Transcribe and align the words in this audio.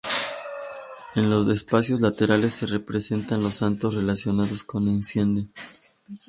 En 1.13 1.29
los 1.29 1.47
espacios 1.47 2.01
laterales 2.01 2.53
se 2.53 2.65
representan 2.65 3.43
los 3.43 3.53
santos 3.53 3.93
relacionados 3.93 4.63
con 4.63 4.87
Einsiedeln. 4.87 5.53